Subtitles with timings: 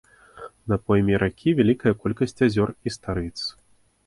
[0.71, 3.37] На пойме ракі вялікая колькасць азёр і старыц.